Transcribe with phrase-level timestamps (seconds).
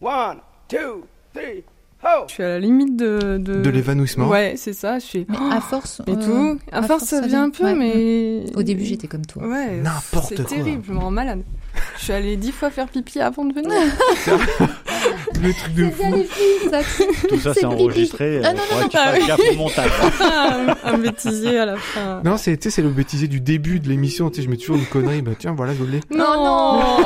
[0.00, 1.64] One, two, three,
[2.02, 2.24] ho!
[2.28, 3.38] Je suis à la limite de.
[3.38, 4.28] De, De l'évanouissement.
[4.28, 4.98] Ouais, c'est ça.
[4.98, 5.26] Je suis.
[5.28, 6.02] Mais à force.
[6.06, 6.58] Et euh, tout.
[6.70, 7.74] À, force, ça vient un peu, ouais.
[7.74, 8.44] mais.
[8.54, 9.46] Au début, j'étais comme toi.
[9.46, 9.76] Ouais.
[9.82, 10.44] N'importe C'est quoi.
[10.44, 11.42] terrible, je me rends malade.
[11.98, 13.70] Je suis allée dix fois faire pipi avant de venir.
[15.42, 16.16] Le truc de C'est bien fou.
[16.16, 16.78] les filles, ça.
[17.28, 18.40] Tout ça, C'est c'est enregistré.
[18.42, 19.26] Ah, euh, non, faudrait non, non, fasses ah oui.
[19.26, 19.90] gaffe au montage.
[20.84, 22.22] un, un bêtisier à la fin.
[22.24, 24.30] Non, c'est, tu sais, c'est le bêtisier du début de l'émission.
[24.30, 25.20] Tu sais, je mets toujours une connerie.
[25.20, 26.00] Bah, tiens, voilà, je l'ai.
[26.10, 27.00] Non, Oh,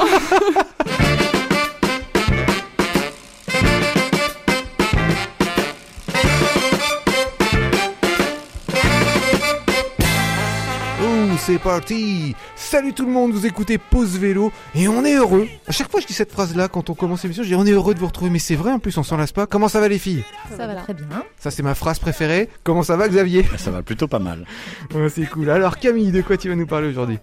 [11.50, 15.48] c'est parti Salut tout le monde, vous écoutez Pause Vélo et on est heureux.
[15.66, 17.72] À chaque fois je dis cette phrase-là quand on commence l'émission, je dis on est
[17.72, 19.46] heureux de vous retrouver, mais c'est vrai en plus, on s'en lasse pas.
[19.46, 20.22] Comment ça va les filles?
[20.56, 21.06] Ça va très bien.
[21.40, 22.48] Ça c'est ma phrase préférée.
[22.62, 23.44] Comment ça va Xavier?
[23.56, 24.46] Ça va plutôt pas mal.
[24.94, 25.50] Ouais, C'est cool.
[25.50, 27.18] Alors Camille, de quoi tu vas nous parler aujourd'hui?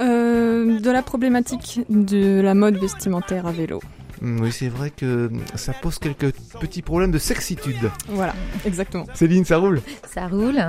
[0.00, 3.80] Euh, de la problématique de la mode vestimentaire à vélo.
[4.20, 7.90] Hmm, Oui, c'est vrai que ça pose quelques petits problèmes de sexitude.
[8.08, 8.34] Voilà,
[8.64, 9.06] exactement.
[9.14, 9.80] Céline, ça roule
[10.12, 10.60] Ça roule.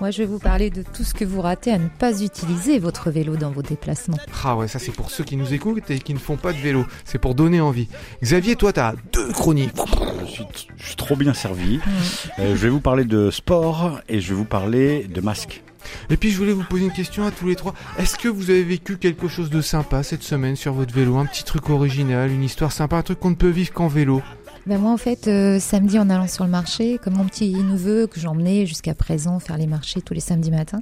[0.00, 2.78] Moi, je vais vous parler de tout ce que vous ratez à ne pas utiliser
[2.78, 4.18] votre vélo dans vos déplacements.
[4.44, 6.58] Ah ouais, ça c'est pour ceux qui nous écoutent et qui ne font pas de
[6.58, 6.84] vélo.
[7.04, 7.88] C'est pour donner envie.
[8.22, 9.72] Xavier, toi t'as deux chroniques.
[10.26, 10.44] Je suis,
[10.76, 11.80] je suis trop bien servi.
[12.38, 15.62] Euh, je vais vous parler de sport et je vais vous parler de masque.
[16.10, 17.74] Et puis je voulais vous poser une question à tous les trois.
[17.98, 21.16] Est-ce que vous avez vécu quelque chose de sympa cette semaine sur votre vélo?
[21.16, 24.22] Un petit truc original, une histoire sympa, un truc qu'on ne peut vivre qu'en vélo?
[24.66, 28.06] Ben moi, en fait, euh, samedi, en allant sur le marché, comme mon petit neveu
[28.06, 30.80] que j'emmenais jusqu'à présent faire les marchés tous les samedis matins.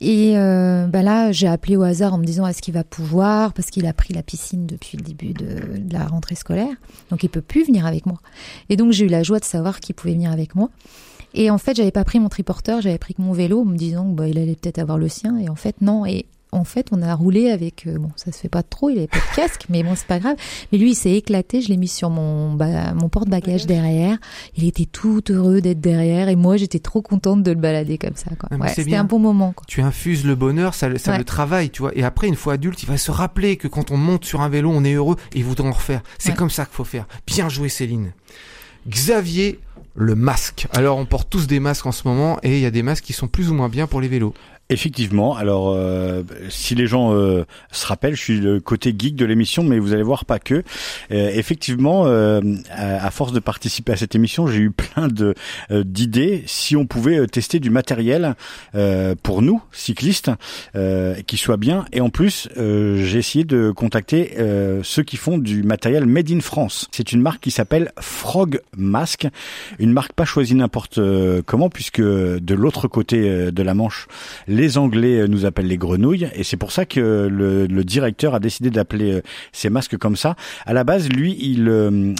[0.00, 3.52] Et euh, ben là, j'ai appelé au hasard en me disant est-ce qu'il va pouvoir?
[3.52, 6.74] Parce qu'il a pris la piscine depuis le début de, de la rentrée scolaire,
[7.10, 8.18] donc il peut plus venir avec moi.
[8.68, 10.70] Et donc j'ai eu la joie de savoir qu'il pouvait venir avec moi.
[11.34, 13.76] Et en fait, j'avais pas pris mon triporteur, j'avais pris que mon vélo, en me
[13.76, 15.36] disant que bah, il allait peut-être avoir le sien.
[15.38, 16.06] Et en fait, non.
[16.06, 17.88] Et en fait, on a roulé avec.
[17.88, 20.06] euh, bon, ça se fait pas trop, il avait pas de casque, mais bon, c'est
[20.06, 20.36] pas grave.
[20.70, 21.60] Mais lui, il s'est éclaté.
[21.60, 24.16] Je l'ai mis sur mon mon porte-bagages derrière.
[24.56, 28.14] Il était tout heureux d'être derrière, et moi, j'étais trop contente de le balader comme
[28.14, 28.30] ça.
[28.48, 29.00] Ah, Ouais, c'était bien.
[29.00, 29.52] un bon moment.
[29.56, 29.64] Quoi.
[29.66, 31.18] Tu infuses le bonheur, ça, le- ça Ouais.
[31.18, 31.90] le travaille, tu vois.
[31.98, 34.48] Et après, une fois adulte, il va se rappeler que quand on monte sur un
[34.48, 36.02] vélo, on est heureux et il voudra en refaire.
[36.20, 36.36] C'est Ouais.
[36.36, 37.08] comme ça qu'il faut faire.
[37.26, 38.12] Bien joué, Céline.
[38.88, 39.58] Xavier,
[39.94, 40.66] le masque.
[40.72, 43.04] Alors, on porte tous des masques en ce moment et il y a des masques
[43.04, 44.34] qui sont plus ou moins bien pour les vélos.
[44.70, 49.26] Effectivement, alors euh, si les gens euh, se rappellent, je suis le côté geek de
[49.26, 50.54] l'émission, mais vous allez voir pas que.
[50.54, 55.34] Euh, effectivement, euh, à, à force de participer à cette émission, j'ai eu plein de
[55.70, 56.44] euh, d'idées.
[56.46, 58.34] Si on pouvait euh, tester du matériel
[59.22, 60.30] pour nous cyclistes,
[61.26, 64.36] qui soit bien, et en plus, j'ai essayé de contacter
[64.82, 66.88] ceux qui font du matériel made in France.
[66.90, 69.26] C'est une marque qui s'appelle Frog Mask,
[69.78, 71.00] une marque pas choisie n'importe
[71.46, 74.06] comment, puisque de l'autre côté de la Manche
[74.54, 78.40] les Anglais euh, nous appellent les grenouilles et c'est pour ça que le, directeur a
[78.40, 79.22] décidé d'appeler euh,
[79.52, 80.36] ces masques comme ça.
[80.64, 82.14] À la base, lui, il, euh,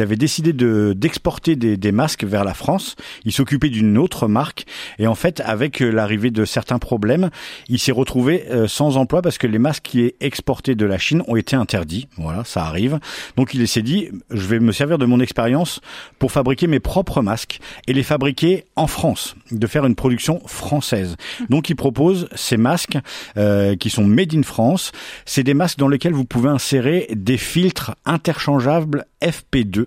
[0.00, 2.96] avait décidé de d'exporter des, masques vers la France.
[3.24, 4.64] Il s'occupait d'une autre marque
[4.98, 7.30] et en fait, avec l'arrivée de certains problèmes,
[7.68, 11.36] il s'est retrouvé sans emploi parce que les masques qui exportés de la Chine ont
[11.36, 12.08] été interdits.
[12.16, 12.98] Voilà, ça arrive.
[13.36, 15.80] Donc il s'est dit, je vais me servir de mon expérience
[16.18, 21.16] pour fabriquer mes propres masques et les fabriquer en France, de faire une production française.
[21.48, 22.98] Donc il propose ces masques
[23.36, 24.92] euh, qui sont made in France.
[25.24, 29.86] C'est des masques dans lesquels vous pouvez insérer des filtres interchangeables FP2.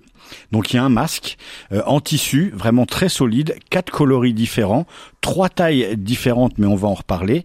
[0.51, 1.37] Donc il y a un masque
[1.71, 4.85] euh, en tissu vraiment très solide, quatre coloris différents,
[5.21, 7.43] trois tailles différentes, mais on va en reparler.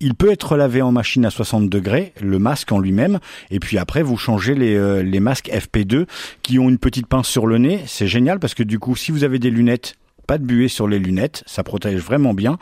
[0.00, 3.78] Il peut être lavé en machine à 60 degrés, le masque en lui-même, et puis
[3.78, 6.06] après vous changez les, euh, les masques FP2
[6.42, 7.80] qui ont une petite pince sur le nez.
[7.86, 9.94] C'est génial parce que du coup, si vous avez des lunettes,
[10.26, 12.58] pas de buée sur les lunettes, ça protège vraiment bien.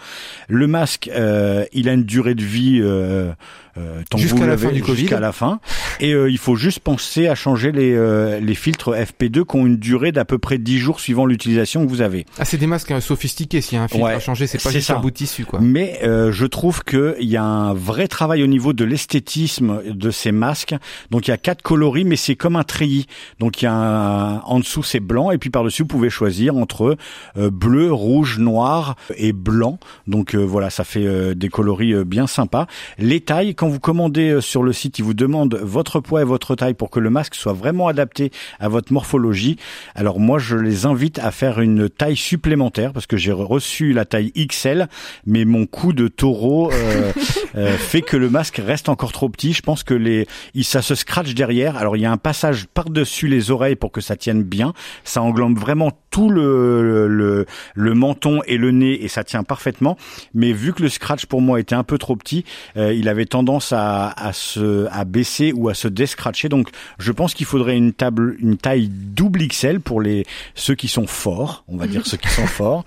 [0.49, 3.31] Le masque, euh, il a une durée de vie euh,
[3.77, 5.01] euh, tant que Jusqu'à la fin du Covid.
[5.03, 5.61] jusqu'à la fin.
[6.01, 9.67] Et euh, il faut juste penser à changer les, euh, les filtres FP2 qui ont
[9.67, 12.27] une durée d'à peu près 10 jours suivant l'utilisation que vous avez.
[12.39, 13.61] Ah, c'est des masques euh, sophistiqués.
[13.61, 14.97] S'il y a un filtre Ouais, à changer, c'est pas juste ça.
[14.97, 15.61] un bout de tissu, quoi.
[15.61, 20.11] Mais euh, je trouve qu'il y a un vrai travail au niveau de l'esthétisme de
[20.11, 20.75] ces masques.
[21.11, 23.07] Donc il y a quatre coloris, mais c'est comme un treillis.
[23.39, 26.11] Donc il y a un, en dessous c'est blanc et puis par dessus vous pouvez
[26.11, 26.97] choisir entre
[27.37, 29.79] euh, bleu, rouge, noir et blanc.
[30.07, 32.67] Donc euh, voilà, ça fait euh, des coloris euh, bien sympas.
[32.99, 36.25] Les tailles, quand vous commandez euh, sur le site, ils vous demandent votre poids et
[36.25, 39.57] votre taille pour que le masque soit vraiment adapté à votre morphologie.
[39.95, 44.05] Alors moi je les invite à faire une taille supplémentaire parce que j'ai reçu la
[44.05, 44.89] taille XL,
[45.27, 47.13] mais mon coup de taureau euh,
[47.57, 49.53] euh, fait que le masque reste encore trop petit.
[49.53, 51.77] Je pense que les, il- ça se scratch derrière.
[51.77, 54.73] Alors il y a un passage par-dessus les oreilles pour que ça tienne bien.
[55.05, 57.40] Ça englobe vraiment tout le, le-
[57.75, 59.97] le, le menton et le nez et ça tient parfaitement.
[60.35, 62.45] Mais vu que le scratch pour moi était un peu trop petit,
[62.77, 66.49] euh, il avait tendance à, à se à baisser ou à se descratcher.
[66.49, 70.89] Donc je pense qu'il faudrait une table, une taille double XL pour les ceux qui
[70.89, 72.85] sont forts, on va dire ceux qui sont forts.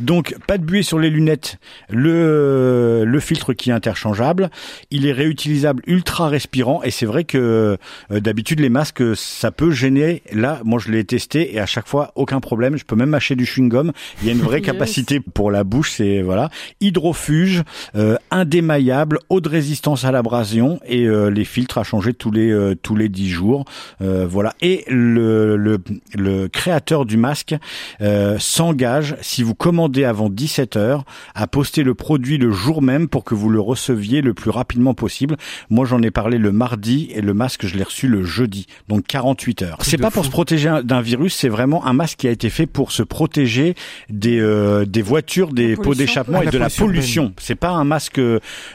[0.00, 1.58] Donc pas de buée sur les lunettes,
[1.88, 4.50] le le filtre qui est interchangeable,
[4.90, 7.78] il est réutilisable, ultra respirant et c'est vrai que
[8.10, 10.22] euh, d'habitude les masques ça peut gêner.
[10.32, 12.76] Là, moi je l'ai testé et à chaque fois aucun problème.
[12.76, 13.91] Je peux même mâcher du chewing gum.
[14.20, 14.66] Il y a une vraie Yes.
[14.66, 15.92] capacité pour la bouche.
[15.96, 16.48] C'est voilà
[16.80, 17.62] hydrofuge,
[17.96, 22.74] euh, indémaillable, haute résistance à l'abrasion et euh, les filtres à changer tous les euh,
[22.80, 23.64] tous les 10 jours.
[24.02, 25.78] Euh, voilà et le, le
[26.14, 27.54] le créateur du masque
[28.00, 31.04] euh, s'engage si vous commandez avant 17 heures
[31.34, 34.94] à poster le produit le jour même pour que vous le receviez le plus rapidement
[34.94, 35.36] possible.
[35.70, 39.06] Moi, j'en ai parlé le mardi et le masque, je l'ai reçu le jeudi, donc
[39.06, 39.78] 48 heures.
[39.82, 42.50] C'est pas pour se protéger un- d'un virus, c'est vraiment un masque qui a été
[42.50, 43.74] fait pour se protéger
[44.08, 47.32] des euh, des voitures, des pots d'échappement Ah, et la de la pollution pollution.
[47.38, 48.20] C'est pas un masque,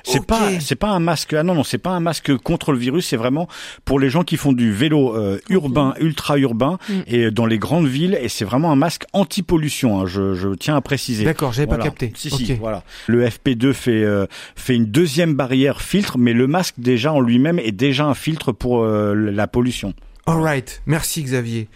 [0.04, 0.26] c'est Ok.
[0.28, 1.34] pas c'est pas un masque.
[1.34, 3.08] Ah non non, c'est pas un masque contre le virus.
[3.08, 3.48] C'est vraiment
[3.86, 6.94] pour les gens qui font du vélo euh, urbain, ultra urbain Mm.
[7.08, 8.18] et dans les grandes villes.
[8.22, 10.02] Et c'est vraiment un masque anti-pollution.
[10.02, 11.24] hein, je, je tiens à préciser.
[11.26, 11.84] D'accord, j'avais Voilà.
[11.84, 12.12] pas capté.
[12.16, 12.84] Si, si, voilà.
[13.08, 14.26] Le FP2 fait euh,
[14.56, 18.52] fait une deuxième barrière filtre, mais le masque déjà en lui-même est déjà un filtre
[18.52, 19.94] pour euh, la pollution.
[20.26, 21.68] Alright, merci Xavier.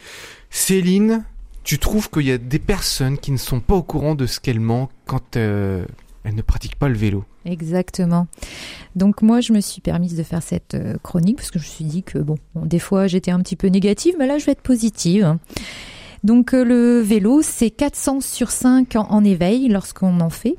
[0.49, 1.23] Céline,
[1.63, 4.39] tu trouves qu'il y a des personnes qui ne sont pas au courant de ce
[4.39, 5.85] qu'elles manquent quand euh,
[6.23, 7.23] elles ne pratiquent pas le vélo.
[7.45, 8.27] Exactement.
[8.95, 11.69] Donc moi, je me suis permise de faire cette euh, chronique parce que je me
[11.69, 14.51] suis dit que bon, des fois j'étais un petit peu négative, mais là je vais
[14.53, 15.37] être positive.
[16.23, 20.55] Donc euh, le vélo, c'est 4 sens sur 5 en, en éveil lorsqu'on en fait.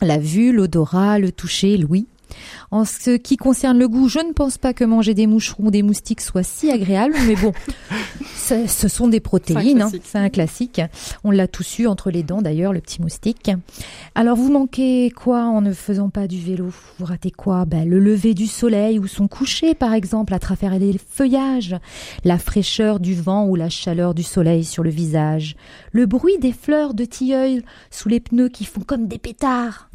[0.00, 2.06] La vue, l'odorat, le toucher, l'ouïe.
[2.70, 5.70] En ce qui concerne le goût, je ne pense pas que manger des moucherons ou
[5.70, 7.52] des moustiques soit si agréable, mais bon,
[8.66, 10.80] ce sont des protéines, hein, c'est un classique.
[11.24, 13.50] On l'a tous eu entre les dents d'ailleurs, le petit moustique.
[14.14, 16.72] Alors vous manquez quoi en ne faisant pas du vélo?
[16.98, 17.64] Vous ratez quoi?
[17.64, 21.76] Ben, Le lever du soleil ou son coucher par exemple à travers les feuillages,
[22.24, 25.56] la fraîcheur du vent ou la chaleur du soleil sur le visage,
[25.92, 29.88] le bruit des fleurs de tilleul sous les pneus qui font comme des pétards.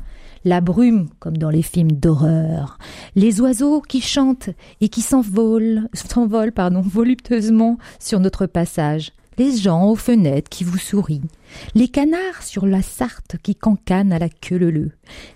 [0.48, 2.78] La brume, comme dans les films d'horreur.
[3.16, 4.50] Les oiseaux qui chantent
[4.80, 9.12] et qui s'envolent, s'envolent, pardon, voluptueusement sur notre passage.
[9.38, 11.28] Les gens aux fenêtres qui vous sourient.
[11.76, 14.92] Les canards sur la Sarthe qui cancanent à la queue leu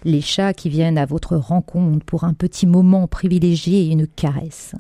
[0.06, 4.76] Les chats qui viennent à votre rencontre pour un petit moment privilégié et une caresse.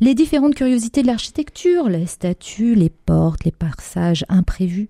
[0.00, 4.88] Les différentes curiosités de l'architecture, les statues, les portes, les passages imprévus.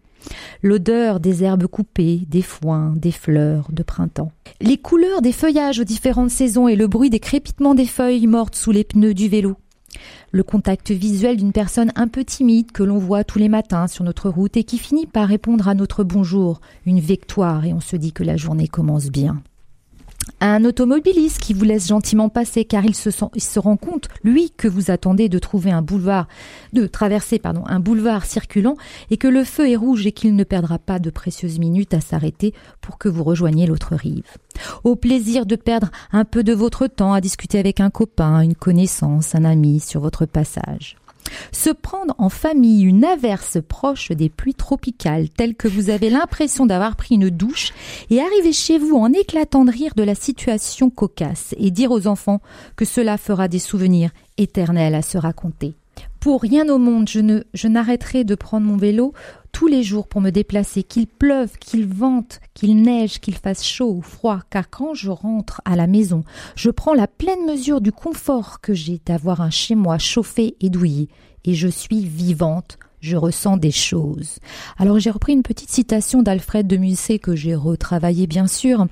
[0.62, 4.32] L'odeur des herbes coupées, des foins, des fleurs de printemps.
[4.60, 8.56] Les couleurs des feuillages aux différentes saisons et le bruit des crépitements des feuilles mortes
[8.56, 9.56] sous les pneus du vélo.
[10.32, 14.04] Le contact visuel d'une personne un peu timide que l'on voit tous les matins sur
[14.04, 17.96] notre route et qui finit par répondre à notre bonjour, une victoire et on se
[17.96, 19.42] dit que la journée commence bien.
[20.40, 24.08] Un automobiliste qui vous laisse gentiment passer car il se, sent, il se rend compte,
[24.22, 26.28] lui, que vous attendez de trouver un boulevard,
[26.72, 28.76] de traverser, pardon, un boulevard circulant
[29.10, 32.00] et que le feu est rouge et qu'il ne perdra pas de précieuses minutes à
[32.00, 34.30] s'arrêter pour que vous rejoigniez l'autre rive.
[34.84, 38.54] Au plaisir de perdre un peu de votre temps à discuter avec un copain, une
[38.54, 40.96] connaissance, un ami sur votre passage.
[41.52, 46.66] Se prendre en famille une averse proche des pluies tropicales telles que vous avez l'impression
[46.66, 47.72] d'avoir pris une douche
[48.10, 52.06] et arriver chez vous en éclatant de rire de la situation cocasse et dire aux
[52.06, 52.40] enfants
[52.76, 55.74] que cela fera des souvenirs éternels à se raconter.
[56.20, 59.12] Pour rien au monde, je ne, je n'arrêterai de prendre mon vélo
[59.52, 63.90] tous les jours pour me déplacer, qu'il pleuve, qu'il vente, qu'il neige, qu'il fasse chaud
[63.90, 66.24] ou froid, car quand je rentre à la maison,
[66.56, 70.68] je prends la pleine mesure du confort que j'ai d'avoir un chez moi chauffé et
[70.68, 71.08] douillet,
[71.46, 74.40] et je suis vivante, je ressens des choses.
[74.76, 78.86] Alors j'ai repris une petite citation d'Alfred de Musset que j'ai retravaillée bien sûr,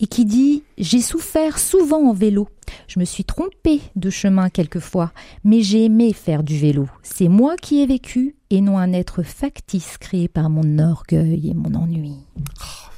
[0.00, 2.48] et qui dit J'ai souffert souvent en vélo.
[2.88, 5.12] Je me suis trompée de chemin quelquefois,
[5.44, 6.88] mais j'ai aimé faire du vélo.
[7.02, 11.54] C'est moi qui ai vécu et non un être factice créé par mon orgueil et
[11.54, 12.14] mon ennui.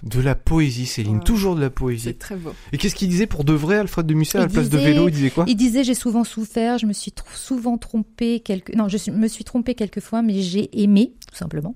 [0.05, 1.25] De la poésie, Céline, Ouais.
[1.25, 2.05] toujours de la poésie.
[2.05, 2.53] C'est très beau.
[2.73, 5.09] Et qu'est-ce qu'il disait pour de vrai, Alfred de Musset, à la place de vélo
[5.09, 8.77] Il disait quoi Il disait j'ai souvent souffert, je me suis tr- souvent trompée quelque
[8.77, 11.75] non, je me suis trompée quelquefois mais j'ai aimé tout simplement.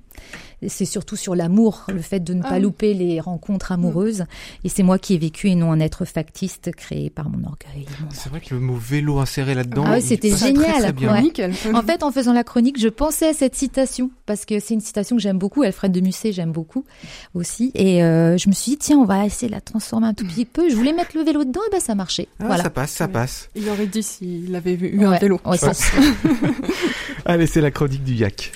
[0.69, 2.63] C'est surtout sur l'amour, le fait de ne Ah pas oui.
[2.63, 4.25] louper les rencontres amoureuses
[4.65, 7.87] et c'est moi qui ai vécu et non un être factice créé par mon orgueil.
[8.11, 9.85] C'est vrai que le mot vélo inséré là-dedans.
[9.87, 11.13] Ah c'était génial, Très, très bien.
[11.15, 11.23] ouais.
[11.23, 11.53] Nickel.
[11.75, 14.81] En fait, en faisant la chronique, je pensais à cette citation parce que c'est une
[14.81, 15.63] citation que j'aime beaucoup.
[15.63, 16.85] Alfred de Musset, j'aime beaucoup
[17.35, 17.71] aussi.
[17.75, 20.27] Et euh, je me suis dit, tiens, on va essayer de la transformer un tout
[20.27, 20.69] petit peu.
[20.71, 22.29] Je voulais mettre le vélo dedans, et ben ça marchait.
[22.41, 22.63] Ah, voilà.
[22.65, 23.49] Ça passe, ça passe.
[23.55, 25.19] Il aurait dit s'il avait eu un Ouais.
[25.19, 25.41] vélo.
[25.57, 25.73] Ça-
[27.25, 28.53] Allez, c'est la chronique du yak.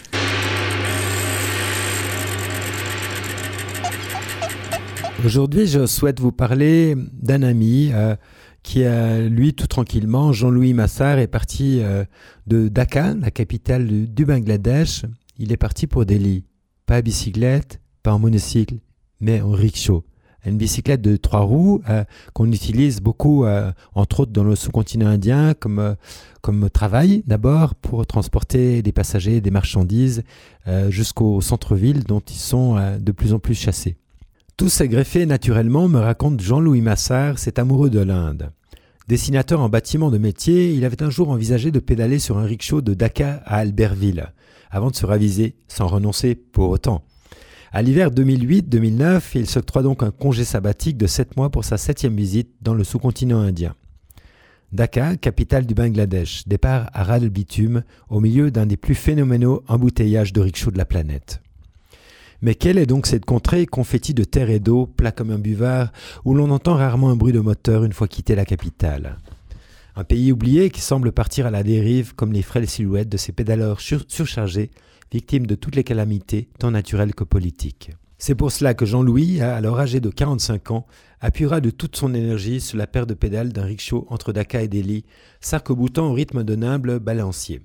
[5.25, 8.17] Aujourd'hui, je souhaite vous parler d'un ami euh,
[8.63, 12.05] qui a, lui, tout tranquillement, Jean-Louis Massar est parti euh,
[12.47, 15.05] de Dhaka, la capitale du, Bangladesh.
[15.39, 16.45] Il est parti pour Delhi.
[16.85, 18.77] Pas à bicyclette, pas en monocycle,
[19.21, 20.05] mais en rickshaw.
[20.47, 25.09] Une bicyclette de trois roues euh, qu'on utilise beaucoup, euh, entre autres dans le sous-continent
[25.09, 25.95] indien, comme, euh,
[26.41, 30.23] comme travail d'abord pour transporter des passagers, des marchandises
[30.69, 33.97] euh, jusqu'au centre-ville dont ils sont de plus en plus chassés.
[34.57, 38.53] Tout s'est greffé naturellement, me raconte Jean-Louis Massard, cet amoureux de l'Inde.
[39.07, 42.81] Dessinateur en bâtiment de métier, il avait un jour envisagé de pédaler sur un rickshaw
[42.81, 44.33] de Dhaka à Albertville,
[44.71, 47.05] avant de se raviser, sans renoncer pour autant.
[47.71, 52.17] À l'hiver 2008-2009, il s'octroie donc un congé sabbatique de 7 mois pour sa septième
[52.17, 53.75] visite dans le sous-continent indien.
[54.73, 59.63] Dhaka, capitale du Bangladesh, départ à ras de bitume, au milieu d'un des plus phénoménaux
[59.69, 61.43] embouteillages de rickshaws de la planète.
[62.47, 65.93] Mais quelle est donc cette contrée confetti de terre et d'eau, plat comme un buvard,
[66.25, 69.19] où l'on entend rarement un bruit de moteur une fois quitté la capitale?
[69.97, 73.33] Un pays oublié qui semble partir à la dérive comme les frêles silhouettes de ces
[73.33, 74.71] pédaleurs sur- surchargés,
[75.11, 77.91] victimes de toutes les calamités, tant naturelles que politiques.
[78.17, 80.87] C'est pour cela que Jean-Louis, alors âgé de 45 ans,
[81.21, 84.69] appuiera de toute son énergie sur la paire de pédales d'un rickshaw entre Dhaka et
[84.69, 85.05] Delhi,
[85.41, 87.63] s'arc-boutant au rythme d'un humble balancier.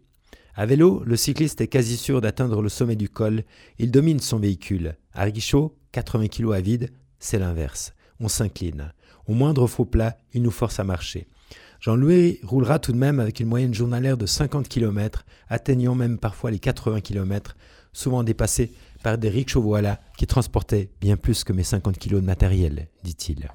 [0.56, 3.44] À vélo, le cycliste est quasi sûr d'atteindre le sommet du col.
[3.80, 4.96] Il domine son véhicule.
[5.14, 7.94] À rickshaw, 80 kg à vide, c'est l'inverse.
[8.20, 8.94] On s'incline.
[9.28, 11.28] Au moindre faux plat, il nous force à marcher.
[11.80, 16.52] Jean-Louis roulera tout de même avec une moyenne journalière de 50 km, atteignant même parfois
[16.52, 17.56] les 80 km,
[17.94, 18.72] souvent dépassés
[19.04, 23.50] par des rickshaws voilà qui transportaient bien plus que mes 50 kg de matériel, dit-il.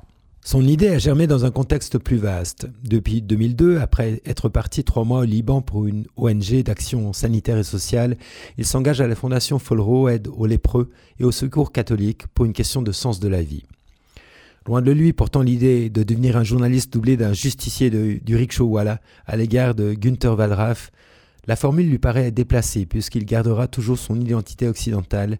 [0.47, 2.69] Son idée a germé dans un contexte plus vaste.
[2.85, 7.65] Depuis 2002, après être parti trois mois au Liban pour une ONG d'action sanitaire et
[7.65, 8.17] sociale,
[8.57, 12.53] il s'engage à la fondation Folro, aide aux lépreux et au secours catholique pour une
[12.53, 13.65] question de sens de la vie.
[14.69, 19.37] Loin de lui pourtant l'idée de devenir un journaliste doublé d'un justicier du rickshawwala à
[19.37, 20.93] l'égard de Günther Wallraff,
[21.49, 25.39] la formule lui paraît déplacée puisqu'il gardera toujours son identité occidentale,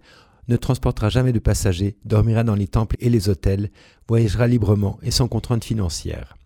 [0.49, 3.71] ne transportera jamais de passagers, dormira dans les temples et les hôtels,
[4.09, 6.37] voyagera librement et sans contrainte financière.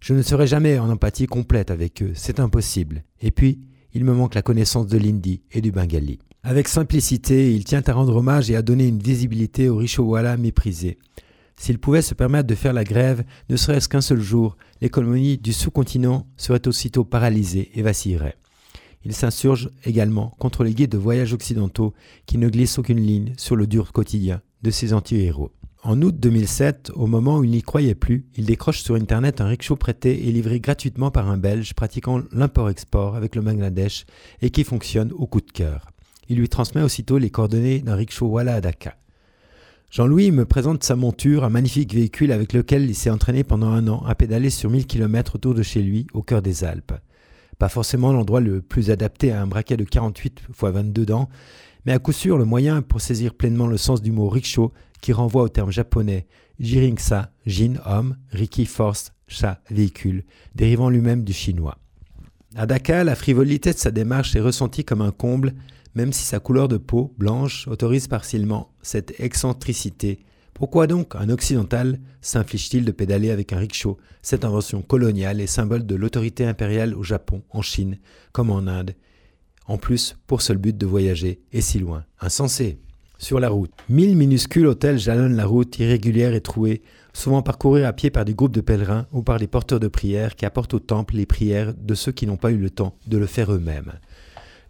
[0.00, 3.04] Je ne serai jamais en empathie complète avec eux, c'est impossible.
[3.20, 3.60] Et puis,
[3.94, 6.18] il me manque la connaissance de l'hindi et du bengali.
[6.42, 10.98] Avec simplicité, il tient à rendre hommage et à donner une visibilité aux rickshawwala méprisés.
[11.56, 15.52] S'il pouvait se permettre de faire la grève, ne serait-ce qu'un seul jour, l'économie du
[15.52, 18.36] sous-continent serait aussitôt paralysée et vacillerait.
[19.04, 21.92] Il s'insurge également contre les guides de voyage occidentaux
[22.26, 25.50] qui ne glissent aucune ligne sur le dur quotidien de ces anti-héros.
[25.84, 29.46] En août 2007, au moment où il n'y croyait plus, il décroche sur Internet un
[29.46, 34.04] rickshaw prêté et livré gratuitement par un Belge pratiquant l'import-export avec le Bangladesh
[34.42, 35.88] et qui fonctionne au coup de cœur.
[36.28, 38.96] Il lui transmet aussitôt les coordonnées d'un rickshaw Walla à Dhaka.
[39.90, 43.88] Jean-Louis me présente sa monture, un magnifique véhicule avec lequel il s'est entraîné pendant un
[43.88, 46.94] an à pédaler sur 1000 km autour de chez lui, au cœur des Alpes.
[47.58, 51.28] Pas forcément l'endroit le plus adapté à un braquet de 48 x 22 dents,
[51.84, 55.12] mais à coup sûr le moyen pour saisir pleinement le sens du mot rickshaw qui
[55.12, 56.26] renvoie au terme japonais
[56.60, 61.78] jiringsa, jin homme, riki force, chat véhicule, dérivant lui-même du chinois.
[62.54, 65.54] À Dakar, la frivolité de sa démarche est ressentie comme un comble,
[65.94, 70.20] même si sa couleur de peau, blanche, autorise partiellement cette excentricité.
[70.62, 75.84] Pourquoi donc un occidental s'inflige-t-il de pédaler avec un rickshaw, cette invention coloniale et symbole
[75.84, 77.98] de l'autorité impériale au Japon, en Chine,
[78.30, 78.94] comme en Inde
[79.66, 82.04] En plus, pour seul but de voyager, et si loin.
[82.20, 82.78] Insensé?
[83.18, 83.72] Sur la route.
[83.88, 88.34] Mille minuscules hôtels jalonnent la route irrégulière et trouée, souvent parcourus à pied par des
[88.34, 91.74] groupes de pèlerins ou par des porteurs de prières qui apportent au temple les prières
[91.74, 93.94] de ceux qui n'ont pas eu le temps de le faire eux-mêmes.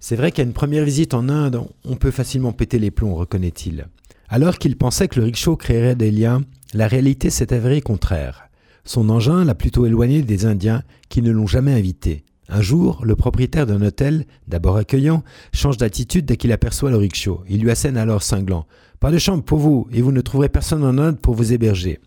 [0.01, 3.87] C'est vrai qu'à une première visite en Inde, on peut facilement péter les plombs, reconnaît-il.
[4.35, 6.41] Alors qu'il pensait que le rickshaw créerait des liens,
[6.73, 8.49] la réalité s'est avérée contraire.
[8.83, 12.25] Son engin l'a plutôt éloigné des Indiens qui ne l'ont jamais invité.
[12.49, 15.23] Un jour, le propriétaire d'un hôtel, d'abord accueillant,
[15.53, 17.43] change d'attitude dès qu'il aperçoit le rickshaw.
[17.47, 18.65] Il lui assène alors cinglant.
[19.01, 22.01] Pas de chambre pour vous, et vous ne trouverez personne en Inde pour vous héberger.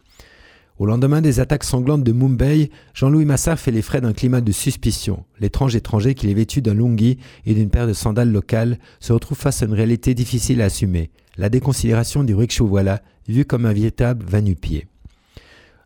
[0.80, 4.52] Au lendemain des attaques sanglantes de Mumbai, Jean-Louis Massard fait les frais d'un climat de
[4.52, 5.26] suspicion.
[5.40, 9.38] L'étrange étranger qu'il est vêtu d'un lungi et d'une paire de sandales locales se retrouve
[9.38, 11.12] face à une réalité difficile à assumer.
[11.38, 14.88] La déconsidération du rickshaw voilà, vu comme un véritable va-nu-pied.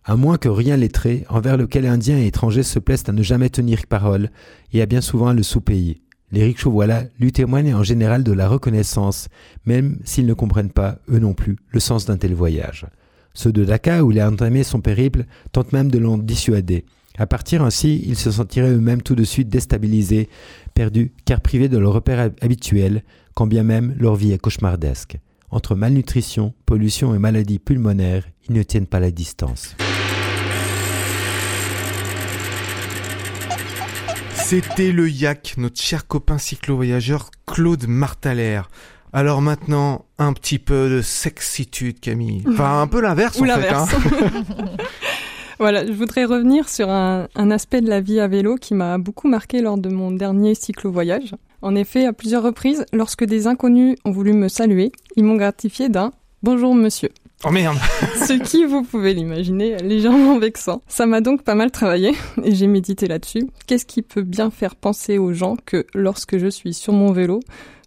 [0.05, 3.49] À moins que rien lettré, envers lequel Indiens et étrangers se plaisent à ne jamais
[3.49, 4.29] tenir parole
[4.73, 6.01] et à bien souvent le sous-payer.
[6.31, 9.29] Les rickshaws voilà lui témoignent en général de la reconnaissance,
[9.65, 12.85] même s'ils ne comprennent pas, eux non plus, le sens d'un tel voyage.
[13.33, 16.85] Ceux de Dakar, où il a entamé son périple, tentent même de l'en dissuader.
[17.17, 20.29] À partir ainsi, ils se sentiraient eux-mêmes tout de suite déstabilisés,
[20.73, 23.03] perdus, car privés de leur repère habituel,
[23.33, 25.19] quand bien même leur vie est cauchemardesque.
[25.51, 29.75] Entre malnutrition, pollution et maladies pulmonaires, ils ne tiennent pas la distance.
[34.35, 38.61] C'était le yak, notre cher copain cyclo-voyageur Claude Martaler.
[39.11, 42.43] Alors maintenant, un petit peu de sexitude, Camille.
[42.47, 43.47] Enfin, un peu l'inverse Ou en fait.
[43.47, 43.89] l'inverse.
[43.93, 44.71] hein.
[45.59, 48.97] Voilà, je voudrais revenir sur un, un aspect de la vie à vélo qui m'a
[48.97, 51.35] beaucoup marqué lors de mon dernier cyclo-voyage.
[51.61, 55.89] En effet, à plusieurs reprises, lorsque des inconnus ont voulu me saluer, ils m'ont gratifié
[55.89, 57.09] d'un Bonjour monsieur.
[57.45, 57.77] Oh merde
[58.25, 60.81] Ce qui, vous pouvez l'imaginer, légèrement vexant.
[60.87, 62.13] Ça m'a donc pas mal travaillé
[62.43, 63.47] et j'ai médité là-dessus.
[63.67, 67.41] Qu'est-ce qui peut bien faire penser aux gens que lorsque je suis sur mon vélo,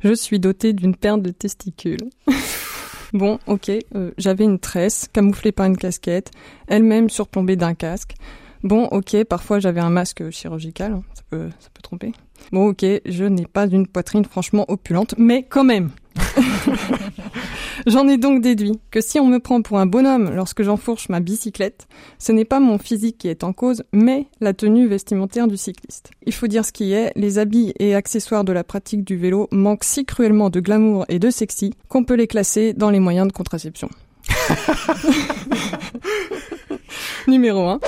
[0.05, 2.11] je suis doté d'une paire de testicules?
[3.13, 6.31] Bon, ok, euh, j'avais une tresse camouflée par une casquette,
[6.67, 8.15] elle-même surplombée d'un casque.
[8.63, 12.13] Bon, ok, parfois j'avais un masque chirurgical, hein, ça peut, ça peut tromper.
[12.53, 15.91] Bon, ok, je n'ai pas une poitrine franchement opulente, mais quand même.
[17.87, 21.21] J'en ai donc déduit que si on me prend pour un bonhomme lorsque j'enfourche ma
[21.21, 21.87] bicyclette,
[22.19, 26.11] ce n'est pas mon physique qui est en cause, mais la tenue vestimentaire du cycliste.
[26.27, 29.49] Il faut dire ce qui est, les habits et accessoires de la pratique du vélo
[29.51, 33.27] manquent si cruellement de glamour et de sexy qu'on peut les classer dans les moyens
[33.27, 33.89] de contraception.
[37.27, 37.81] Numéro 1.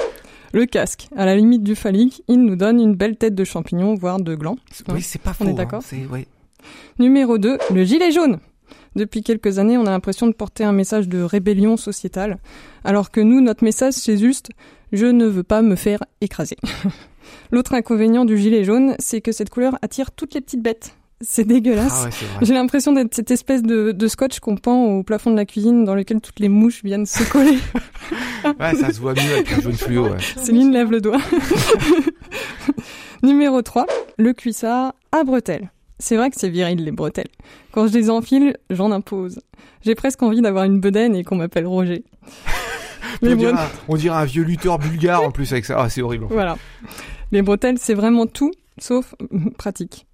[0.53, 1.09] Le casque.
[1.17, 4.35] À la limite du phallique, il nous donne une belle tête de champignon, voire de
[4.35, 4.57] gland.
[4.89, 5.45] Oui, c'est pas faux.
[5.45, 5.55] On est hein.
[5.55, 6.27] d'accord ouais.
[6.99, 8.39] Numéro 2, le gilet jaune.
[8.97, 12.39] Depuis quelques années, on a l'impression de porter un message de rébellion sociétale,
[12.85, 14.51] alors que nous, notre message, c'est juste
[14.93, 16.57] «je ne veux pas me faire écraser».
[17.51, 20.97] L'autre inconvénient du gilet jaune, c'est que cette couleur attire toutes les petites bêtes.
[21.21, 22.03] C'est dégueulasse.
[22.03, 22.11] Ah ouais.
[22.43, 25.85] J'ai l'impression d'être cette espèce de, de scotch qu'on pend au plafond de la cuisine
[25.85, 27.59] dans lequel toutes les mouches viennent se coller.
[28.61, 30.09] Ouais, ça se voit mieux avec un jaune fluo.
[30.09, 30.19] Ouais.
[30.37, 31.19] Céline lève le doigt.
[33.23, 33.87] Numéro 3,
[34.19, 35.71] le cuissard à bretelles.
[36.05, 37.31] C'est vrai que c'est viril les bretelles.
[37.73, 39.41] Quand je les enfile, j'en impose.
[39.81, 42.05] J'ai presque envie d'avoir une bedaine et qu'on m'appelle Roger.
[43.23, 45.77] On dirait, un, on dirait un vieux lutteur bulgare en plus avec ça.
[45.79, 46.25] Ah, c'est horrible.
[46.25, 46.35] en fait.
[46.35, 46.59] Voilà.
[47.33, 49.15] Les bretelles, c'est vraiment tout sauf
[49.57, 50.07] pratique.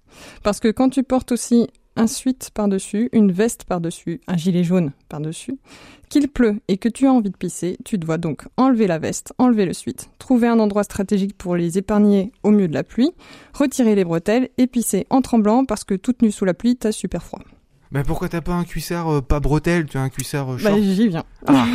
[0.43, 1.67] Parce que quand tu portes aussi
[1.97, 5.57] un suite par-dessus, une veste par-dessus, un gilet jaune par-dessus,
[6.11, 9.33] qu'il pleut et que tu as envie de pisser, tu dois donc enlever la veste,
[9.37, 13.11] enlever le suite, trouver un endroit stratégique pour les épargner au mieux de la pluie,
[13.53, 16.91] retirer les bretelles et pisser en tremblant parce que toute nue sous la pluie, t'as
[16.91, 17.39] super froid.
[17.91, 20.79] Mais pourquoi t'as pas un cuissard euh, pas bretelle Tu as un cuissard euh, Bah,
[20.79, 21.23] j'y viens.
[21.47, 21.65] Ah.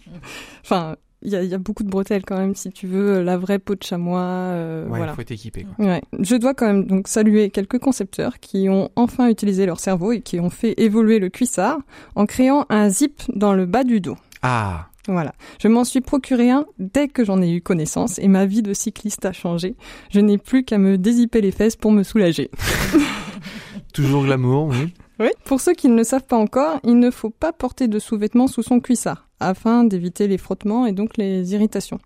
[0.62, 3.22] enfin, il y a, il y a beaucoup de bretelles quand même si tu veux
[3.22, 4.20] la vraie peau de chamois.
[4.20, 5.14] euh, Ouais, voilà.
[5.14, 5.64] faut être équipé.
[5.76, 5.84] Quoi.
[5.84, 6.02] Ouais.
[6.18, 10.20] Je dois quand même donc saluer quelques concepteurs qui ont enfin utilisé leur cerveau et
[10.20, 11.78] qui ont fait évoluer le cuissard
[12.14, 14.16] en créant un zip dans le bas du dos.
[14.42, 15.32] Ah Voilà.
[15.60, 18.72] Je m'en suis procuré un dès que j'en ai eu connaissance et ma vie de
[18.72, 19.74] cycliste a changé.
[20.10, 22.50] Je n'ai plus qu'à me dézipper les fesses pour me soulager.
[23.92, 24.94] Toujours glamour, oui.
[25.18, 25.28] Oui.
[25.44, 28.46] Pour ceux qui ne le savent pas encore, il ne faut pas porter de sous-vêtements
[28.46, 31.98] sous son cuissard afin d'éviter les frottements et donc les irritations.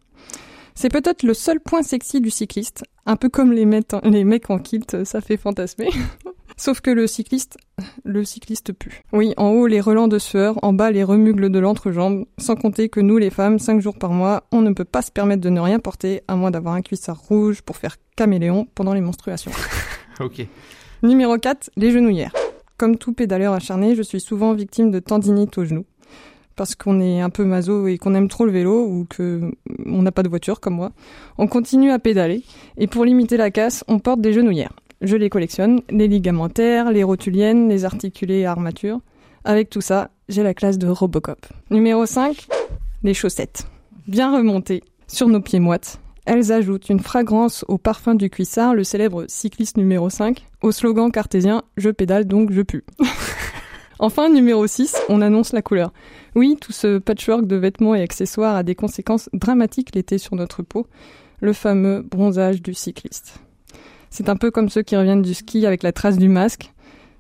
[0.75, 4.51] C'est peut-être le seul point sexy du cycliste, un peu comme les, mecs- les mecs
[4.51, 5.89] en kilt, ça fait fantasmer.
[6.57, 7.57] Sauf que le cycliste,
[8.05, 9.03] le cycliste pue.
[9.13, 12.89] Oui, en haut les relents de sueur, en bas les remugles de l'entrejambe, sans compter
[12.89, 15.49] que nous les femmes, cinq jours par mois, on ne peut pas se permettre de
[15.51, 19.53] ne rien porter, à moins d'avoir un cuissard rouge pour faire caméléon pendant les menstruations.
[20.21, 20.47] Ok.
[21.03, 22.33] Numéro 4, les genouillères.
[22.77, 25.87] Comme tout pédaleur acharné, je suis souvent victime de tendinite aux genoux.
[26.57, 29.53] Parce qu'on est un peu maso et qu'on aime trop le vélo ou que
[29.87, 30.93] on n'a pas de voiture comme moi.
[31.39, 32.43] On continue à pédaler
[32.77, 34.73] et pour limiter la casse, on porte des genouillères.
[35.01, 39.01] Je les collectionne, les ligamentaires, les rotuliennes, les articulés à armature.
[39.45, 41.47] Avec tout ça, j'ai la classe de Robocop.
[41.71, 42.47] Numéro 5,
[43.03, 43.67] les chaussettes.
[44.07, 46.01] Bien remontées sur nos pieds moites.
[46.27, 51.11] Elles ajoutent une fragrance au parfum du cuissard, le célèbre cycliste numéro 5, au slogan
[51.13, 52.85] cartésien Je pédale donc je pue.
[53.99, 55.93] enfin, numéro 6, on annonce la couleur.
[56.35, 60.63] Oui, tout ce patchwork de vêtements et accessoires a des conséquences dramatiques l'été sur notre
[60.63, 60.87] peau,
[61.41, 63.41] le fameux bronzage du cycliste.
[64.11, 66.73] C'est un peu comme ceux qui reviennent du ski avec la trace du masque.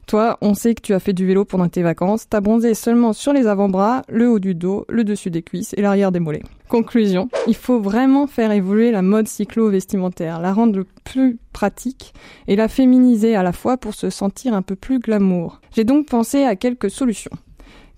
[0.06, 3.12] Toi, on sait que tu as fait du vélo pendant tes vacances, t'as bronzé seulement
[3.12, 6.42] sur les avant-bras, le haut du dos, le dessus des cuisses et l'arrière des mollets.
[6.68, 12.12] Conclusion, il faut vraiment faire évoluer la mode cyclo-vestimentaire, la rendre plus pratique
[12.48, 15.60] et la féminiser à la fois pour se sentir un peu plus glamour.
[15.74, 17.32] J'ai donc pensé à quelques solutions.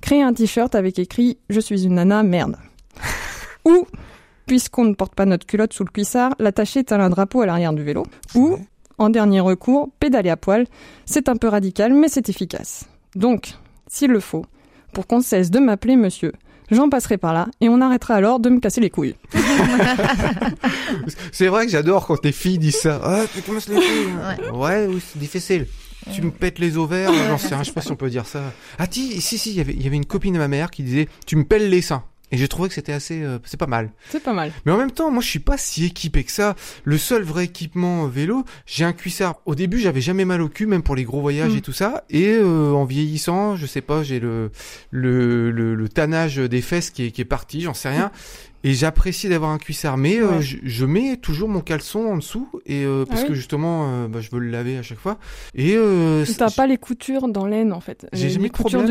[0.01, 2.57] Créer un t-shirt avec écrit Je suis une nana, merde.
[3.64, 3.87] Ou,
[4.47, 7.73] puisqu'on ne porte pas notre culotte sous le cuissard, l'attacher tel un drapeau à l'arrière
[7.73, 8.05] du vélo.
[8.35, 8.59] Ou,
[8.99, 10.67] en dernier recours, pédaler à poil.
[11.05, 12.85] C'est un peu radical, mais c'est efficace.
[13.15, 13.55] Donc,
[13.89, 14.45] s'il le faut,
[14.93, 16.33] pour qu'on cesse de m'appeler monsieur,
[16.71, 19.15] j'en passerai par là et on arrêtera alors de me casser les couilles.
[21.33, 23.01] C'est vrai que j'adore quand les filles disent ça.
[23.03, 24.09] Ah, tu commences les filles.
[24.23, 24.53] hein.
[24.55, 25.67] Ouais, oui, c'est difficile.
[26.15, 28.27] tu me pètes les ovaires, j'en sais rien, je sais pas si on peut dire
[28.27, 28.41] ça.
[28.79, 30.71] Ah si, si, si, il y avait- il y avait une copine de ma mère
[30.71, 32.05] qui disait, tu me pèles les seins.
[32.33, 33.91] Et j'ai trouvé que c'était assez, euh, c'est pas mal.
[34.11, 34.51] C'est pas mal.
[34.65, 36.57] Mais en même temps, moi, je suis pas si équipé que ça.
[36.85, 39.37] Le seul vrai équipement euh, vélo, j'ai un cuissard.
[39.47, 41.59] Au début, j'avais jamais mal au cul, même pour les gros voyages Mm.
[41.59, 42.05] et tout ça.
[42.11, 44.51] Et euh, en vieillissant, je sais pas, j'ai le,
[44.91, 48.11] le le le tannage des fesses qui est qui est parti, j'en sais rien.
[48.69, 52.49] Et j'apprécie d'avoir un cuissard, mais euh, je, je mets toujours mon caleçon en dessous
[52.67, 54.99] et euh, parce Ah oui que justement, euh, bah, je veux le laver à chaque
[54.99, 55.19] fois.
[55.55, 55.77] Et
[56.37, 58.09] T'as pas les coutures dans l'aine en fait.
[58.13, 58.83] J'ai jamais les de coutures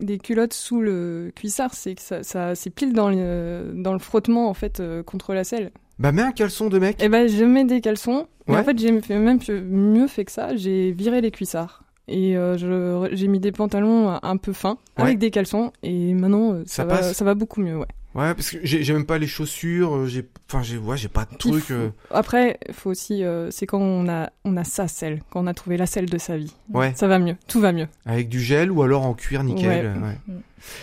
[0.00, 3.98] des culottes sous le cuissard, c'est que ça, ça c'est pile dans le dans le
[3.98, 5.70] frottement en fait contre la selle.
[5.98, 7.02] bah mets un caleçon de mec.
[7.02, 8.26] Et ben je mets des caleçons.
[8.48, 8.60] Mais Ouais.
[8.60, 9.38] en fait j'ai même
[9.70, 10.54] mieux fait que ça.
[10.56, 15.04] J'ai viré les cuissards et euh, j'ai mis des pantalons un peu fins Ouais.
[15.04, 17.86] avec des caleçons et maintenant Ça ça, va passe ça va beaucoup mieux ouais.
[18.14, 19.94] Ouais, parce que j'ai même pas les chaussures.
[19.96, 21.64] euh, J'ai, enfin, j'ai, ouais, j'ai pas de truc.
[21.64, 25.42] faut- euh, Après faut aussi euh, c'est quand on a on a sa selle, quand
[25.42, 26.54] on a trouvé la selle de sa vie.
[26.74, 26.92] Ouais.
[26.94, 27.88] Ça va mieux, tout va mieux.
[28.04, 29.66] Avec du gel ou alors en cuir nickel.
[29.66, 29.82] Ouais.
[29.86, 30.16] euh, ouais.
[30.28, 30.32] Mm.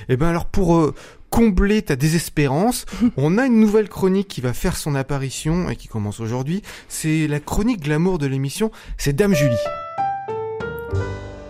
[0.09, 0.95] Et ben alors pour euh,
[1.29, 2.85] combler ta désespérance,
[3.17, 6.63] on a une nouvelle chronique qui va faire son apparition et qui commence aujourd'hui.
[6.87, 8.71] C'est la chronique glamour de l'émission.
[8.97, 9.55] C'est Dame Julie.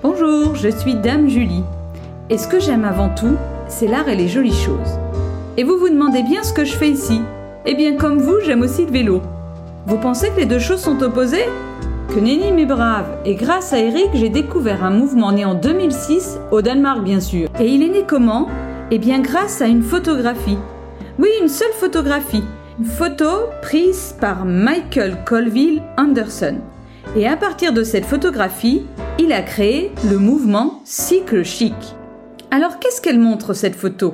[0.03, 1.63] Bonjour, je suis Dame Julie.
[2.29, 3.37] Et ce que j'aime avant tout,
[3.69, 4.99] c'est l'art et les jolies choses.
[5.59, 7.19] Et vous vous demandez bien ce que je fais ici
[7.65, 9.21] Eh bien, comme vous, j'aime aussi le vélo.
[9.87, 11.49] Vous pensez que les deux choses sont opposées?
[12.07, 13.17] Que nenni mais brave.
[13.25, 17.49] Et grâce à Eric, j'ai découvert un mouvement né en 2006, au Danemark bien sûr.
[17.59, 18.47] Et il est né comment?
[18.89, 20.57] Eh bien, grâce à une photographie.
[21.17, 22.45] Oui, une seule photographie.
[22.79, 23.27] Une photo
[23.61, 26.55] prise par Michael Colville Anderson.
[27.17, 28.85] Et à partir de cette photographie,
[29.19, 31.75] il a créé le mouvement cycle chic.
[32.49, 34.13] Alors qu'est-ce qu'elle montre cette photo?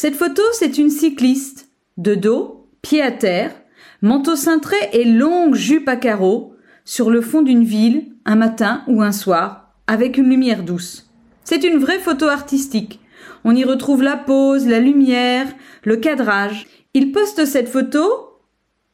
[0.00, 3.52] Cette photo, c'est une cycliste, de dos, pied à terre,
[4.00, 9.02] manteau cintré et longue jupe à carreaux, sur le fond d'une ville, un matin ou
[9.02, 11.10] un soir, avec une lumière douce.
[11.42, 13.00] C'est une vraie photo artistique.
[13.42, 15.48] On y retrouve la pose, la lumière,
[15.82, 16.68] le cadrage.
[16.94, 18.04] Il poste cette photo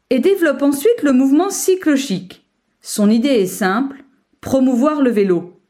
[0.09, 2.49] et développe ensuite le mouvement cycle chic.
[2.81, 4.05] Son idée est simple,
[4.41, 5.61] promouvoir le vélo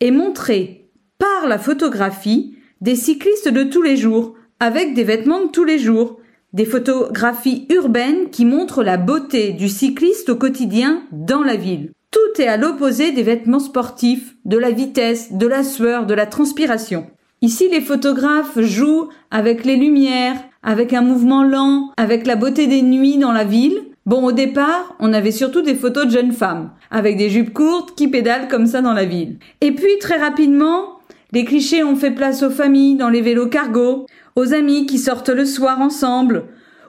[0.00, 5.50] et montrer par la photographie des cyclistes de tous les jours avec des vêtements de
[5.50, 6.20] tous les jours,
[6.52, 11.90] des photographies urbaines qui montrent la beauté du cycliste au quotidien dans la ville.
[12.12, 16.26] Tout est à l'opposé des vêtements sportifs, de la vitesse, de la sueur, de la
[16.26, 17.08] transpiration.
[17.40, 22.82] Ici, les photographes jouent avec les lumières, avec un mouvement lent, avec la beauté des
[22.82, 23.80] nuits dans la ville.
[24.06, 27.96] Bon, au départ, on avait surtout des photos de jeunes femmes, avec des jupes courtes
[27.96, 29.38] qui pédalent comme ça dans la ville.
[29.60, 31.00] Et puis, très rapidement,
[31.32, 35.28] les clichés ont fait place aux familles dans les vélos cargo, aux amis qui sortent
[35.28, 36.44] le soir ensemble,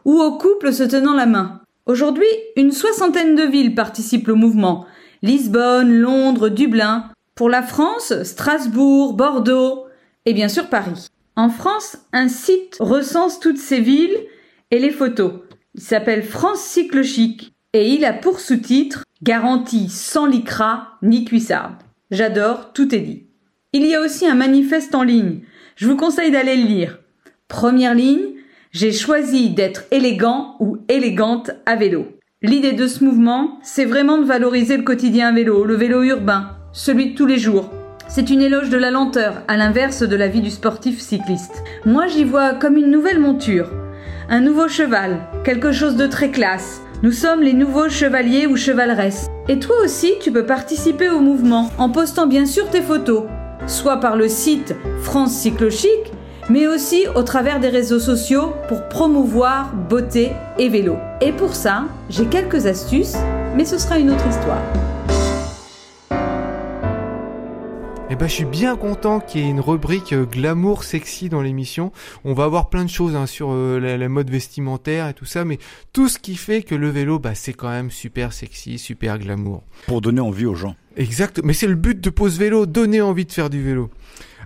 [0.06, 1.62] ou aux couples se tenant la main.
[1.86, 4.86] Aujourd'hui, une soixantaine de villes participent au mouvement.
[5.22, 7.10] Lisbonne, Londres, Dublin.
[7.36, 9.86] Pour la France, Strasbourg, Bordeaux
[10.26, 11.08] et bien sûr Paris.
[11.36, 14.18] En France, un site recense toutes ces villes
[14.72, 15.34] et les photos.
[15.76, 21.76] Il s'appelle France Cycle Chic et il a pour sous-titre Garantie sans lycra ni cuissarde.
[22.12, 23.26] J'adore, tout est dit.
[23.72, 25.42] Il y a aussi un manifeste en ligne.
[25.76, 27.00] Je vous conseille d'aller le lire.
[27.54, 28.32] Première ligne,
[28.72, 32.08] j'ai choisi d'être élégant ou élégante à vélo.
[32.42, 36.50] L'idée de ce mouvement, c'est vraiment de valoriser le quotidien à vélo, le vélo urbain,
[36.72, 37.70] celui de tous les jours.
[38.08, 41.64] C'est une éloge de la lenteur, à l'inverse de la vie du sportif cycliste.
[41.86, 43.70] Moi, j'y vois comme une nouvelle monture,
[44.30, 46.82] un nouveau cheval, quelque chose de très classe.
[47.04, 49.28] Nous sommes les nouveaux chevaliers ou chevaleresses.
[49.48, 53.26] Et toi aussi, tu peux participer au mouvement en postant bien sûr tes photos,
[53.68, 56.12] soit par le site France Cycle Chic,
[56.50, 60.98] mais aussi au travers des réseaux sociaux pour promouvoir beauté et vélo.
[61.22, 63.16] Et pour ça, j'ai quelques astuces,
[63.56, 64.62] mais ce sera une autre histoire.
[68.10, 71.42] Eh ben, je suis bien content qu'il y ait une rubrique euh, glamour sexy dans
[71.42, 71.92] l'émission.
[72.24, 75.26] On va avoir plein de choses hein, sur euh, la, la mode vestimentaire et tout
[75.26, 75.58] ça, mais
[75.94, 79.64] tout ce qui fait que le vélo, bah, c'est quand même super sexy, super glamour.
[79.88, 80.76] Pour donner envie aux gens.
[80.96, 81.42] Exact.
[81.44, 83.90] Mais c'est le but de Pause Vélo, donner envie de faire du vélo.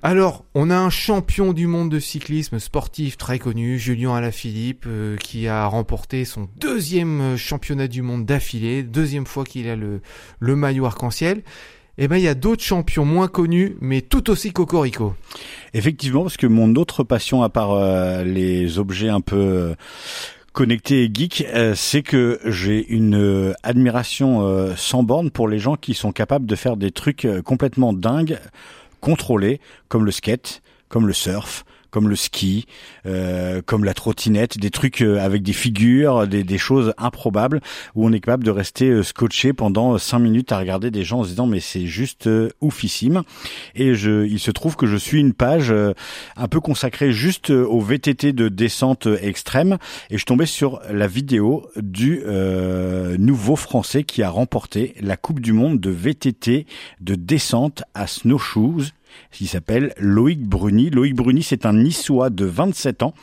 [0.04, 5.18] Alors, on a un champion du monde de cyclisme sportif très connu, Julien Alaphilippe, euh,
[5.18, 10.02] qui a remporté son deuxième championnat du monde d'affilée, deuxième fois qu'il a le,
[10.40, 11.44] le maillot arc-en-ciel.
[12.00, 15.16] Eh ben, il y a d'autres champions moins connus, mais tout aussi cocorico.
[15.74, 19.76] Effectivement, parce que mon autre passion, à part euh, les objets un peu euh,
[20.54, 25.96] connectés et geeks, euh, c'est que j'ai une admiration sans borne pour les gens qui
[25.96, 28.38] sont capables de faire des trucs complètement dingues,
[29.02, 31.66] contrôlés, comme le skate, comme le surf,
[31.98, 32.68] comme le ski,
[33.08, 37.60] euh, comme la trottinette, des trucs euh, avec des figures, des, des choses improbables
[37.96, 41.22] où on est capable de rester euh, scotché pendant cinq minutes à regarder des gens
[41.22, 43.24] en se disant mais c'est juste euh, oufissime.
[43.74, 45.96] Et je, il se trouve que je suis une page euh,
[46.36, 49.80] un peu consacrée juste euh, au VTT de descente extrême
[50.12, 55.40] et je tombé sur la vidéo du euh, nouveau français qui a remporté la Coupe
[55.40, 56.68] du Monde de VTT
[57.02, 58.92] de descente à snowshoes.
[59.40, 60.90] Il s'appelle Loïc Bruni.
[60.90, 63.14] Loïc Bruni, c'est un Niçois de 27 ans.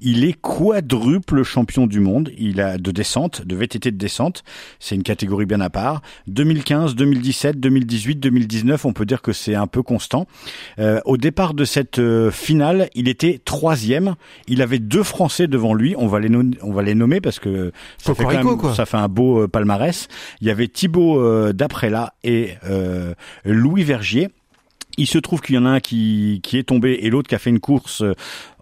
[0.00, 2.30] Il est quadruple champion du monde.
[2.38, 4.44] Il a de descente, de VTT de descente.
[4.78, 6.02] C'est une catégorie bien à part.
[6.28, 10.26] 2015, 2017, 2018, 2019, on peut dire que c'est un peu constant.
[10.78, 14.14] Euh, au départ de cette euh, finale, il était troisième.
[14.48, 15.94] Il avait deux Français devant lui.
[15.98, 16.28] On va les,
[16.62, 19.48] on va les nommer parce que ça fait, quand même- ça fait un beau euh,
[19.48, 20.08] palmarès.
[20.40, 24.28] Il y avait Thibaut euh, Daprella et euh, Louis Vergier.
[24.96, 27.34] Il se trouve qu'il y en a un qui, qui est tombé et l'autre qui
[27.34, 28.14] a fait une course euh,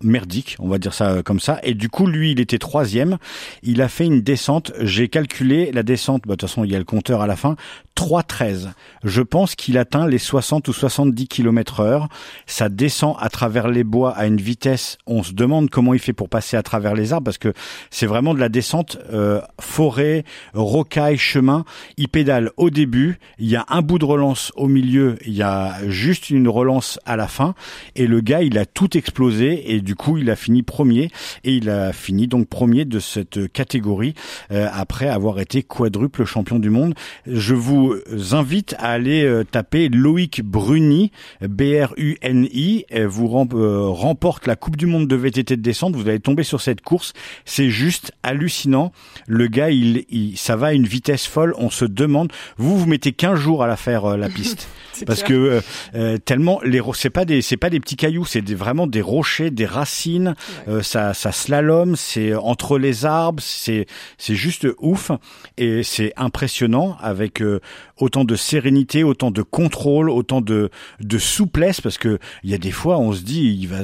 [0.05, 1.59] merdique, on va dire ça euh, comme ça.
[1.63, 3.19] Et du coup, lui, il était troisième.
[3.63, 4.73] Il a fait une descente.
[4.81, 6.23] J'ai calculé la descente.
[6.27, 7.57] Bah, de toute façon, il y a le compteur à la fin.
[7.97, 8.73] 3,13.
[9.05, 12.09] Je pense qu'il atteint les 60 ou 70 km heure.
[12.47, 14.99] Ça descend à travers les bois à une vitesse.
[15.07, 17.53] On se demande comment il fait pour passer à travers les arbres parce que
[17.91, 21.65] c'est vraiment de la descente euh, forêt, rocaille, chemin.
[21.97, 23.19] Il pédale au début.
[23.39, 25.17] Il y a un bout de relance au milieu.
[25.25, 27.55] Il y a juste une relance à la fin.
[27.97, 31.11] Et le gars, il a tout explosé et du coup, il a fini premier
[31.45, 34.15] et il a fini donc premier de cette catégorie
[34.51, 36.95] euh, après avoir été quadruple champion du monde.
[37.27, 37.95] Je vous
[38.33, 41.11] invite à aller euh, taper Loïc Bruni,
[41.43, 45.95] B-R-U-N-I, vous rem- euh, remporte la Coupe du Monde de VTT de descente.
[45.97, 47.13] Vous allez tomber sur cette course,
[47.45, 48.93] c'est juste hallucinant.
[49.27, 51.55] Le gars, il, il, ça va à une vitesse folle.
[51.59, 54.69] On se demande, vous vous mettez 15 jours à la faire la piste.
[55.07, 55.63] Parce clair.
[55.93, 59.03] que euh, tellement les c'est pas des c'est pas des petits cailloux, c'est vraiment des
[59.03, 60.35] rochers, des racines.
[60.69, 63.87] Euh, ça ça slalom, c'est entre les arbres, c'est
[64.19, 65.11] c'est juste ouf
[65.57, 67.61] et c'est impressionnant avec euh,
[67.99, 72.59] autant de sérénité, autant de contrôle, autant de de souplesse parce que il y a
[72.59, 73.79] des fois on se dit il va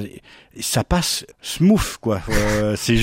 [0.59, 2.20] ça passe smooth quoi.
[2.29, 2.96] Euh, c'est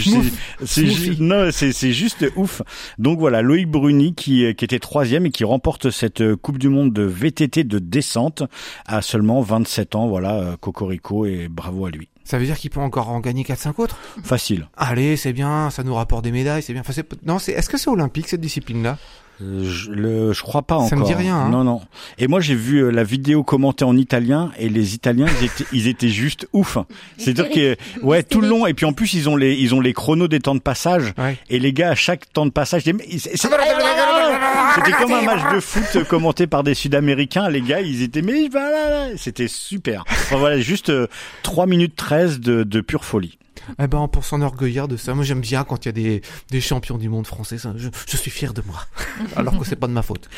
[0.72, 2.62] c'est juste ouf.
[2.98, 6.70] Donc voilà Loïc Bruni qui qui était troisième et qui remporte cette euh, Coupe du
[6.70, 8.43] Monde de VTT de descente
[8.86, 10.08] à seulement 27 ans.
[10.08, 12.10] Voilà euh, Cocorico et bravo à lui.
[12.24, 13.98] Ça veut dire qu'il peut encore en gagner 4-5 autres?
[14.22, 14.67] Facile.
[14.76, 16.82] Allez, c'est bien, ça nous rapporte des médailles, c'est bien.
[16.86, 18.98] Enfin, non, c'est, est-ce que c'est olympique cette discipline-là?
[19.39, 20.89] Je, le, je crois pas encore.
[20.89, 21.50] Ça me dit rien, hein.
[21.50, 21.82] Non, non.
[22.17, 25.65] Et moi, j'ai vu euh, la vidéo commentée en italien et les Italiens, ils étaient,
[25.71, 26.80] ils étaient juste ouf.
[27.17, 28.65] C'est-à-dire que, ouais, tout le long.
[28.65, 31.13] Et puis en plus, ils ont les, ils ont les chronos des temps de passage.
[31.19, 31.38] Ouais.
[31.50, 36.47] Et les gars, à chaque temps de passage, c'était comme un match de foot commenté
[36.47, 37.50] par des Sud-Américains.
[37.50, 40.04] Les gars, ils étaient, mais voilà, c'était super.
[40.10, 41.08] Enfin, voilà, juste euh,
[41.43, 43.38] 3 minutes 13 de, de pure folie.
[43.80, 46.62] Eh ben, pour s'enorgueillir de ça, moi j'aime bien quand il y a des, des
[46.62, 48.82] champions du monde français, ça, je, je suis fier de moi.
[49.36, 50.30] Alors que c'est pas de ma faute.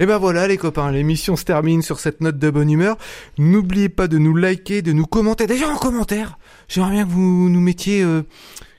[0.00, 2.96] Et ben voilà les copains, l'émission se termine sur cette note de bonne humeur.
[3.38, 5.46] N'oubliez pas de nous liker, de nous commenter.
[5.46, 6.38] Déjà en commentaire,
[6.68, 8.22] j'aimerais bien que vous nous mettiez euh,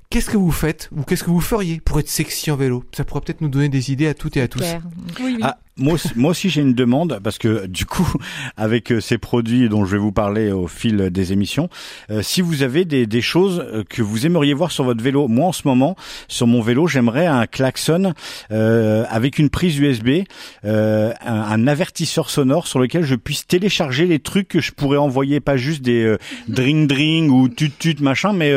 [0.10, 2.84] qu'est-ce que vous faites ou qu'est-ce que vous feriez pour être sexy en vélo?
[2.96, 4.64] Ça pourrait peut-être nous donner des idées à toutes et à tous.
[5.20, 5.40] Oui, oui.
[5.42, 8.08] Ah, moi aussi, moi aussi j'ai une demande parce que du coup
[8.58, 11.68] avec euh, ces produits dont je vais vous parler au fil des émissions,
[12.12, 15.48] euh, si vous avez des, choses euh, que vous aimeriez voir sur votre vélo, moi
[15.48, 15.96] en ce moment
[16.28, 18.14] sur mon vélo j'aimerais un klaxon
[18.52, 20.26] euh, avec une prise USB,
[20.64, 25.40] euh, un, avertisseur sonore sur lequel je puisse télécharger les trucs que je pourrais envoyer,
[25.40, 28.54] pas juste des dring dring ou tut tut machin, mais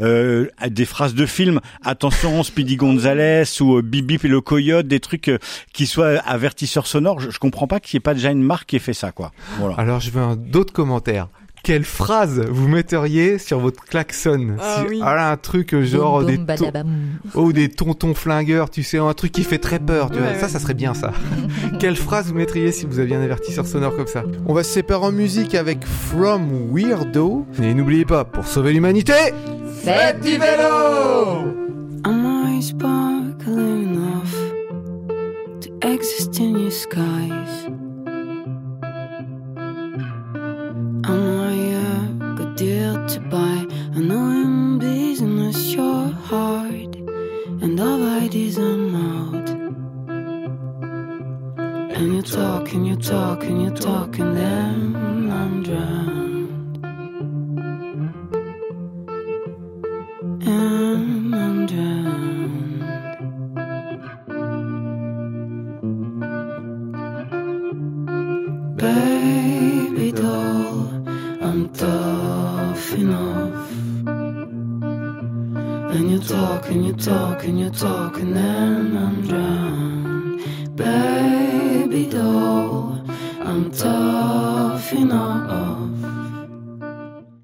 [0.00, 1.60] des phrases de film.
[1.84, 5.30] Attention Speedy Gonzales ou Bip et le coyote, des trucs
[5.72, 7.20] qui soient avertisseurs sonores.
[7.20, 9.12] Je, je comprends pas qu'il n'y ait pas déjà une marque qui ait fait ça,
[9.12, 9.32] quoi.
[9.58, 9.74] Voilà.
[9.76, 11.28] Alors je veux un d'autres commentaires.
[11.64, 15.00] Quelle phrase vous metteriez sur votre klaxon Ah oui.
[15.02, 16.88] Voilà un truc euh, genre Boum, des boum, to- badabam.
[17.34, 20.28] Oh, des tontons flingueurs, tu sais, un truc qui fait très peur, tu vois.
[20.28, 21.12] Ouais, Ça, ça serait bien, ça.
[21.80, 24.70] Quelle phrase vous mettriez si vous aviez un avertisseur sonore comme ça On va se
[24.70, 27.44] séparer en musique avec From Weirdo.
[27.60, 29.14] Et n'oubliez pas, pour sauver l'humanité,
[29.82, 31.54] Faites du vélo
[36.78, 37.17] sky.